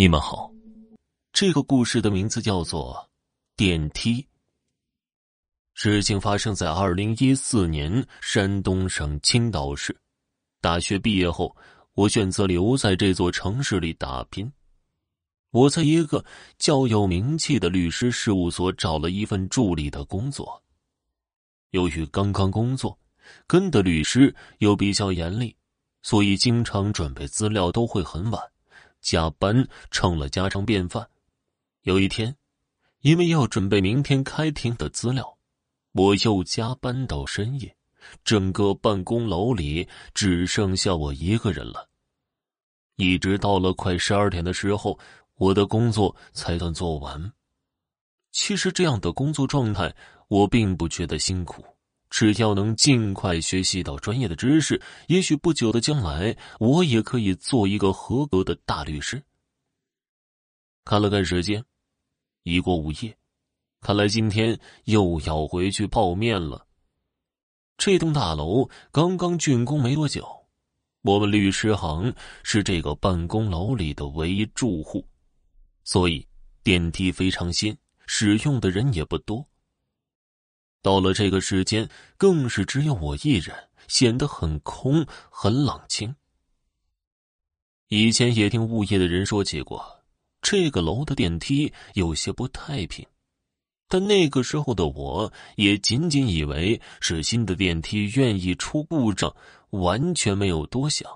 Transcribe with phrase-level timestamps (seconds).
[0.00, 0.48] 你们好，
[1.32, 2.94] 这个故事的名字叫做
[3.56, 4.22] 《电梯》。
[5.74, 9.98] 事情发生在二零一四年山东省青岛市。
[10.60, 11.56] 大学毕业后，
[11.94, 14.48] 我选择留在这座城市里打拼。
[15.50, 16.24] 我在一个
[16.58, 20.62] 较有名气的律师事务所找了一份助理的工作。
[21.70, 22.96] 由于刚刚工作，
[23.48, 25.56] 跟的律师又比较严厉，
[26.02, 28.40] 所以经常准备资料都会很晚。
[29.00, 31.08] 加班成了家常便饭。
[31.82, 32.36] 有一天，
[33.00, 35.38] 因为要准备明天开庭的资料，
[35.92, 37.76] 我又加班到深夜，
[38.24, 41.88] 整个办公楼里只剩下我一个人了。
[42.96, 44.98] 一直到了快十二点的时候，
[45.36, 47.32] 我的工作才算做完。
[48.32, 49.94] 其实这样的工作状态，
[50.28, 51.64] 我并不觉得辛苦。
[52.10, 59.22] 只要能尽快学习到专业的知识，也许不久的将来，我也可以做一个合格的大律师。
[60.84, 61.62] 看了看时间，
[62.44, 63.16] 已过午夜，
[63.80, 66.66] 看来今天又要回去泡面了。
[67.76, 70.26] 这栋大楼刚刚竣工没多久，
[71.02, 72.12] 我们律师行
[72.42, 75.06] 是这个办公楼里的唯一住户，
[75.84, 76.26] 所以
[76.62, 79.46] 电梯非常新，使用的人也不多。
[80.82, 83.54] 到了这个时间，更是只有我一人，
[83.88, 86.14] 显得很空，很冷清。
[87.88, 90.02] 以前也听物业的人说起过，
[90.42, 93.06] 这个楼的电梯有些不太平，
[93.88, 99.34] 但那个时候的我也仅仅以为是新的电梯愿意出故障，
[99.70, 101.10] 完全没有多想。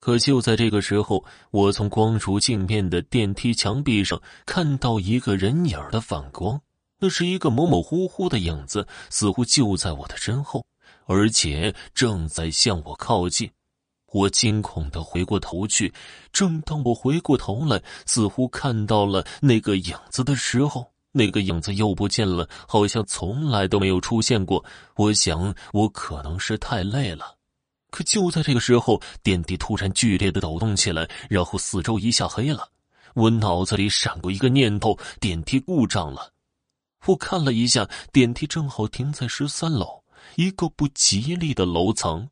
[0.00, 6.60] 可就在这个时候，我从光如镜面的电梯墙壁上看到一个人影的反光。
[6.98, 10.64] 那是一个模模糊糊的影子，似乎就在我的身后，
[11.06, 13.50] 而且正在向我靠近。
[14.10, 15.92] 我惊恐的回过头去，
[16.32, 24.64] 正当我回过头来，似乎看到了那个影子的时候，那个影子又不见了，好像从来都没有出现过。
[24.96, 27.36] 我想，我可能是太累了。
[27.90, 32.66] 可就在这个时候，电梯突然剧烈的抖动起来，然后四周一下黑了。
[33.14, 36.32] 我脑子里闪过一个念头：电梯故障了。
[37.06, 40.02] 我看了一下，电梯正好停在十三楼，
[40.36, 42.28] 一个不吉利的楼层。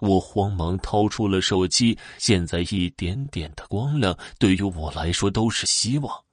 [0.00, 6.24] 我慌忙掏出了手机，现在一点点的光亮对于我来说都是希望。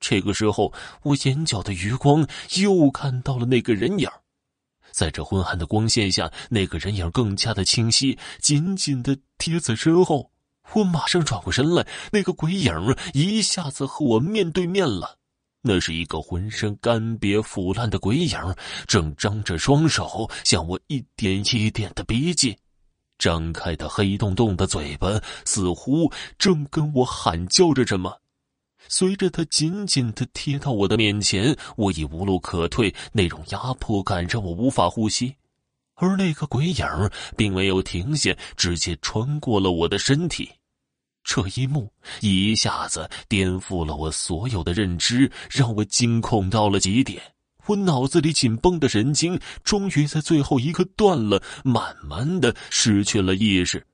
[0.00, 0.72] 这个时候，
[1.02, 2.26] 我眼角的余光
[2.58, 4.08] 又看到了那个人影
[4.90, 10.32] 在这昏暗的光线下，那个人影更加的清晰，紧紧的贴在身后。
[10.72, 12.72] 我马上转过身来，那个鬼影
[13.12, 15.19] 一下子和我面对面了。
[15.62, 18.38] 那是一个浑身干瘪腐烂的鬼影，
[18.86, 22.56] 正张着双手向我一点一点的逼近，
[23.18, 28.16] 张开的黑洞洞的嘴巴似乎正跟我喊叫着什么。
[28.88, 35.36] 随着他紧紧的贴到我的面前，我已无路可退，那种压迫感让我无法呼吸，
[35.96, 36.86] 而那个鬼影
[37.36, 40.50] 并没有停下，直接穿过了我的身体。
[41.32, 41.88] 这一幕
[42.22, 47.22] 一下子颠覆了我所有的认知，让我惊恐到了极点。
[47.66, 53.86] 我脑子里紧绷的神经终于在最后一刻断了，慢慢的失去了意识。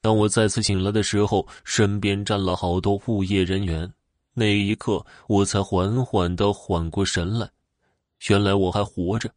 [0.00, 3.88] 当我再次醒来的时候，身边站了好多物业人员。
[4.34, 7.48] 那一刻，我才缓缓的缓过神来，
[8.26, 9.30] 原来我还活着。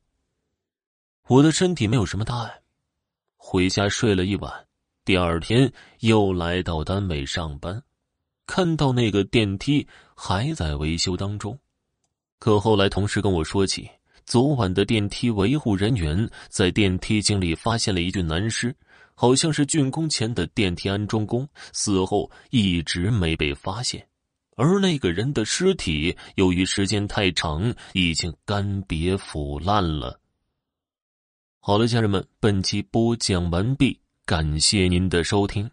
[1.27, 2.61] 我的身体没有什么大碍，
[3.37, 4.51] 回家睡了一晚。
[5.05, 5.69] 第二天
[5.99, 7.83] 又来到单位上班，
[8.45, 11.59] 看到那个电梯还在维修当中。
[12.39, 13.89] 可后来同事跟我说起，
[14.25, 18.73] 昨晚的电梯维护人员在电梯井里发现了一具男尸，
[19.13, 24.07] 好像是竣工前的电梯安装工，死后一直没被发现。
[24.55, 30.17] 而那个人的尸体由于时间太长，已经干瘪腐烂了。
[31.59, 33.99] 好了，家人们，本期播讲完毕。
[34.25, 35.69] 感谢您的收听。